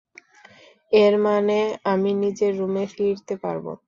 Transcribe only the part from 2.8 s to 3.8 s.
ফিরতে পারব।